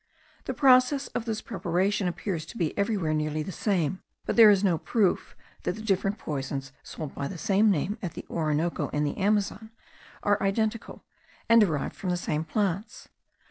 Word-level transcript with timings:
The 0.45 0.55
process 0.55 1.09
of 1.09 1.25
this 1.25 1.43
preparation 1.43 2.07
appears 2.07 2.43
to 2.47 2.57
be 2.57 2.75
everywhere 2.75 3.13
nearly 3.13 3.43
the 3.43 3.51
same; 3.51 4.01
but 4.25 4.35
there 4.35 4.49
is 4.49 4.63
no 4.63 4.79
proof 4.79 5.35
that 5.61 5.73
the 5.73 5.81
different 5.83 6.17
poisons 6.17 6.71
sold 6.81 7.13
by 7.13 7.27
the 7.27 7.37
same 7.37 7.69
name 7.69 7.99
at 8.01 8.15
the 8.15 8.25
Orinoco 8.27 8.89
and 8.93 9.05
the 9.05 9.19
Amazon 9.19 9.69
are 10.23 10.41
identical, 10.41 11.03
and 11.47 11.61
derived 11.61 11.95
from 11.95 12.09
the 12.09 12.17
same 12.17 12.43
plants. 12.43 13.09